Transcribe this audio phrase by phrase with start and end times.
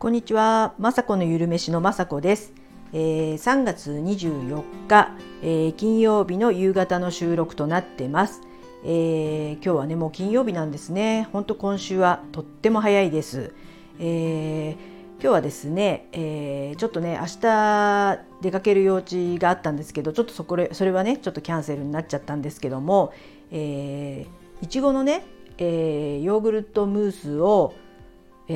[0.00, 2.54] こんにちは、まさこのゆるめしのまさこです。
[2.94, 5.10] えー、3月24日、
[5.42, 8.40] えー、金曜日の夕方の収録となってます。
[8.82, 11.28] えー、今日はねもう金曜日なんですね。
[11.34, 13.52] 本当今週はとっても早いです。
[13.98, 14.72] えー、
[15.20, 23.12] 今日はですね、えー、ちょっとね明日出かける用事があったんですけど、ちょっとそこれそれはねちょっとキャンセルになっちゃったんですけども、
[23.50, 25.26] えー、いちごのね、
[25.58, 27.74] えー、ヨーグルトムースを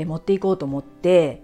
[0.00, 1.42] え、持っていこうと思って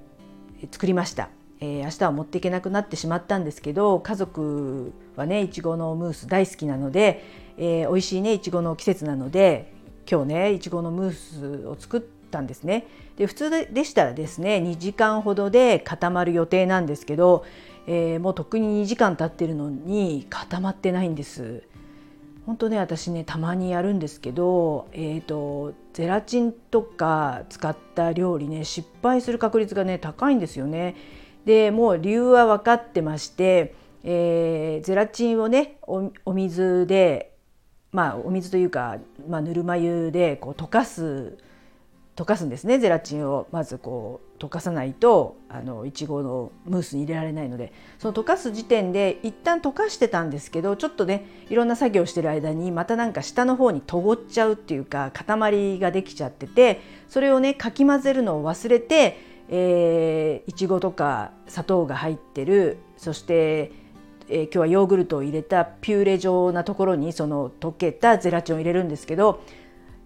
[0.72, 7.24] 作りました、えー、明日は持っていけなくなってしまったんですけど家族はねいちごのムース大好きなので、
[7.56, 9.72] えー、美味しいねいちごの季節なので
[10.10, 12.86] 今日ねいちごのムースを作ったんですね。
[13.16, 17.44] で普通でしたらですね2時間ほどで固まる予定なんですけど、
[17.86, 21.62] えー、もうとっくに2時間経ってるのに固まってないんです。
[22.50, 30.96] 本当ね私ねたまにやるんですけど、えーと、ゼラチンとか使った料理ね失敗する確率がね高いんですよね。
[31.44, 37.36] でもう理由は分かってまして、えー、ゼラチンをねお水で
[37.92, 41.38] まあお水というか、まあ、ぬるま湯でこう溶かす
[42.20, 42.78] 溶かすんですね。
[42.78, 47.72] ゼラチンをまずこう溶かさないとあのいちごのムースに入れられないので。
[47.98, 59.18] その溶かす時点で一旦溶かしてたんですけどちょっとねいろんな作業してる間にまたなんか下の方にとごっちゃうっていうか塊ができちゃっててそれをねかき混ぜるのを忘れて、
[59.48, 63.72] えー、いちごとか砂糖が入ってるそして
[64.32, 69.42] えー、今日はヨーグルトを入れたピューレ状なところにその溶けたゼラチンを入れるんですけど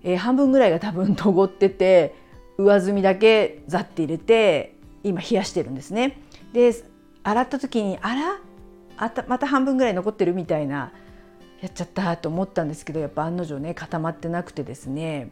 [0.04, 2.14] えー、半分ぐらいが多分 とごってて
[2.56, 6.20] 上澄みだけザッて入れて今冷やしてるんですね。
[6.52, 6.72] で
[7.24, 8.40] 洗った時にあら？
[8.96, 10.92] あたまた半分ぐらい残ってるみたいな
[11.60, 15.30] やっちゃったと思ったんですけどやっぱ案の定ね固まってなくてですね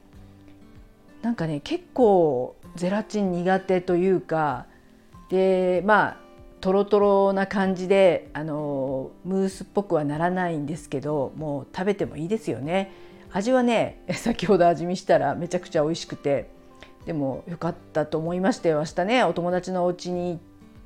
[1.20, 4.66] なんかね結構ゼラチン苦手というか
[5.28, 6.16] でまあ
[6.60, 12.92] トロトロな感じであのムースっぽくはならないんですけどもう食べてもいいですよね。
[13.32, 16.50] 味はね 先ほど味見したらめちゃくちゃ美味しくて
[17.06, 20.38] でもよかったと思いまして明日ねお友達のお家に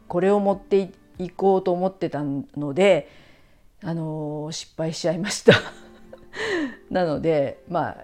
[0.09, 3.09] これを持っていこうと思ってたので
[3.83, 5.53] あのー、失敗しちゃいました。
[6.91, 7.97] なのでまあ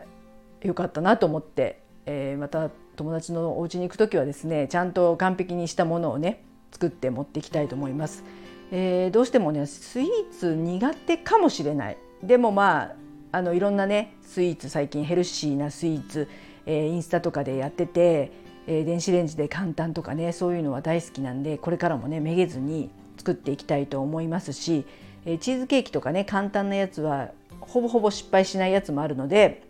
[0.66, 8.22] よかったなと思って、えー、また友達のお家に行く時はですねちゃんと完璧にしたものをね作って持っていきたいと思います。
[8.70, 11.97] えー、どうしてもねスイーツ苦手かもしれない。
[12.22, 13.02] でもまあ
[13.32, 16.28] あのいろんなねスイーツ最近ヘルシーなスイーツ、
[16.66, 18.31] えー、インスタとかでやってて、
[18.66, 24.84] えー、電子レンジで簡単とかねそういうのは大好きなんでこれからもねめげずに作っていきたいと思いますし、
[25.25, 29.62] えー、チーズケーキとかね簡単なやつはほぼほぼ失敗しないやつもあるので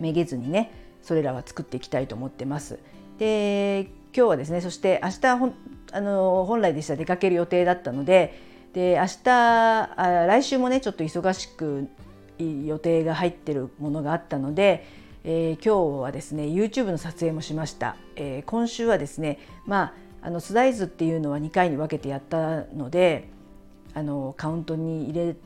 [0.00, 2.78] めげずにねそれらは作っていきたいと思ってます。
[3.18, 5.52] で今日はですねそして明日ほ
[5.92, 8.34] あの本来でしたら出かける予定だったので
[8.72, 11.88] で明日あ来週もねちょっと忙しく
[12.66, 14.86] 予定が入ってるものがあったので、
[15.24, 23.28] えー、今日はですね YouTube の撮影もしました、えー、今週はですねまああのスダイズっていうのは2回に分けてやったので
[23.94, 25.36] あのカウントに入れ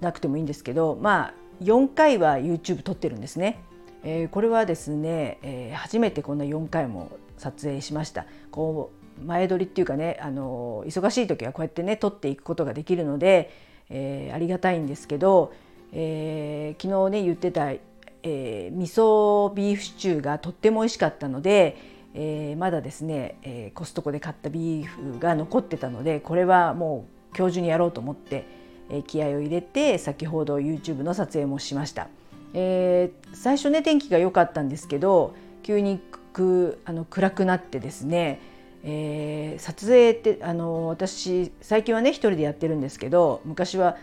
[0.00, 3.62] なくてもいいんですけどまあ4回は YouTube 撮ってるんですね、
[4.04, 8.26] えー、これはですね、えー、初めてこんな4回も撮影しました。
[8.50, 8.90] こ
[9.20, 13.50] う前撮りっていうかねあの忙しい時はこうやってね撮っていくことができるので、
[13.88, 15.52] えー、ありがたいんですけど
[15.98, 21.78] えー、昨日ね言ってた、えー、味噌ビーフシチューがとっても美味しかったので、
[22.12, 28.44] えー、まだですね、えー、コストコで買ったビーフが残ってたのでこれはもう今日中にやろうと思って、
[28.90, 32.08] えー、気合を入れて先ほど YouTube の撮影もしました。
[32.52, 35.98] えー、最初ね天気が良かったんですけど急に
[36.36, 38.40] くあの暗くなってですね、
[38.84, 43.96] えー、撮影ってあの私最近はね一人でやってるんですけど昔は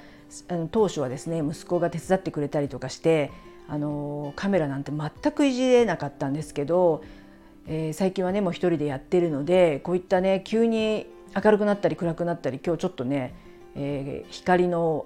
[0.47, 3.31] あの当初はですね息子が手伝ってくれたりとかして
[3.67, 7.03] あのカメラなんて全くいじれなかったんですけど、
[7.67, 13.33] えー、最近はねもう一人でやってるのでこういったね急に明るくなったり暗くなったり今日ちょっとね、
[13.75, 15.05] えー、光の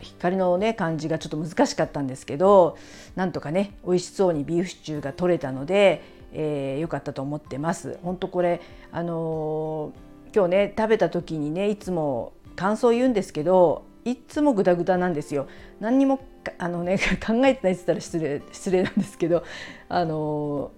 [0.00, 2.76] 光のね感じがちょっと難しかったんですけど
[3.16, 6.02] なんとかね美味しそうにビーフシチューが取れたので、
[6.32, 7.98] えー、よかったと思ってます。
[8.02, 8.60] 本当これ
[8.92, 15.46] あのー、今日ね食べた時にねいつも感想言うんですけどいつもグダグダなんですよ。
[15.80, 16.20] 何にも
[16.58, 19.44] あのね 考えてないって言ったら失礼失礼なんですけど
[19.88, 20.70] あの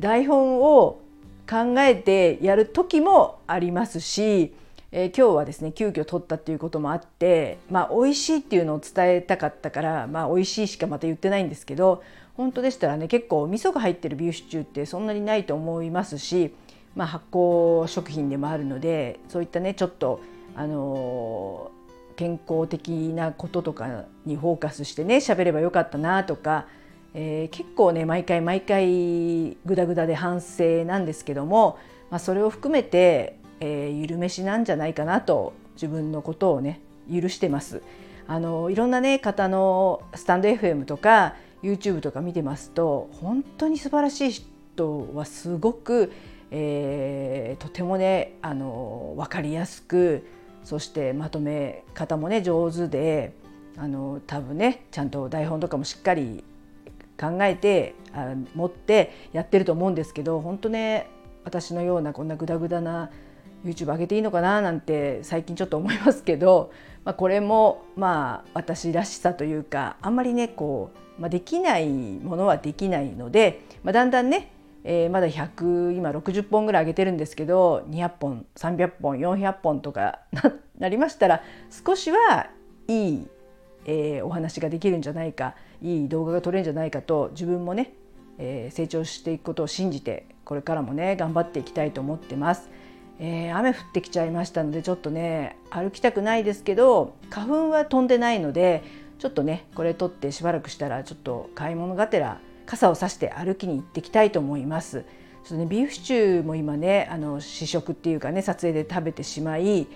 [0.00, 1.00] 台本を
[1.48, 4.54] 考えてやる時もありますし、
[4.92, 12.02] えー、今日はですね急遽撮ったっていうこともあってまあ美味しいっていうのを伝えたかったからまあ美味しいしかまた言ってないんですけど
[12.36, 16.54] 本当でしたらね結構味噌が入ってるビーフシチューってそんなにないと思いますし
[16.98, 20.20] まあ、発酵食品でもあるのでそういったねちょっと
[20.56, 21.70] あの
[22.18, 26.66] 健康的なこととかにフォーカスしてね喋ればよかったなとか、
[27.14, 31.78] えー、結構ね毎回毎回グダグダで反省なんですけども、
[32.10, 37.82] まあ、それを含めて、えー、緩めしなんじゃないかなと自分のことをね許してます。
[38.26, 46.12] あのいろんなね方のスタンド FM とか YouTube とか見てますと本当に素晴らしい人はすごく、
[46.50, 50.26] えー、とてもねあの分かりやすく
[50.68, 53.32] そしてまとめ方もね上手で
[53.78, 56.44] あの多分ねちゃんと台本とかもしっかり
[57.18, 61.08] 考えてあ持ってやってると思うんですけど本当ね
[61.44, 63.10] 私のようなこんなグダグダな
[63.64, 66.70] YouTube 上げていいのかななんて最近ちょっと思いますけど、
[67.02, 74.52] まあ、これもまあ私らしさというかあんまりねこう、まあ、できないものはできないので、まあ、だんだんね、
[74.84, 80.20] えー、まだ100今60本ぐらい上げてるんですけど200本300本400本とか
[80.78, 82.46] なりましたら少しは
[82.86, 83.28] いい、
[83.86, 87.92] えー、お話ができるんじゃないかいい動画が撮れるんじゃないかと自分もね、
[88.38, 92.70] えー、成長していくことを信じてこれからもね頑張っていきたいと思ってます。
[93.20, 98.84] えー、雨降ってきちゃいましたのでちょっとね歩きたくないですけど花粉は飛んでないので
[99.18, 105.00] ちょっとねこれ取ってしばらくしたらちょっと買い物がてら傘をさして歩きに行ってきたいと思います。
[105.00, 105.06] ちょ
[105.46, 109.86] っとねビーフシチューも今ねあの試食っていうかね撮影で食べてしまい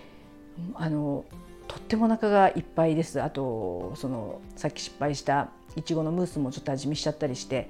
[0.74, 1.26] あの
[1.68, 3.20] とってもお腹がいっぱいです。
[3.20, 7.68] あとそのさっき失敗したいちごのムースもちょっと味見しちゃったりして、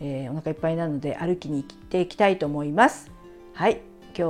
[0.00, 3.10] えー、お腹いっぱいなので歩きに行っていきたいと思います。
[3.52, 3.82] はい。
[4.16, 4.26] 今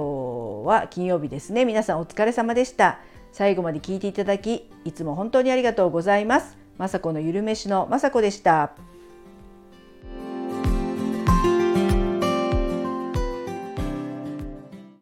[0.64, 1.64] 日は金曜日ですね。
[1.64, 2.98] 皆さんお疲れ様でした。
[3.30, 6.58] 最後まで聞いていただきいつも本当にありがとうございます。
[6.78, 8.72] 雅子のゆるめしの雅子でした。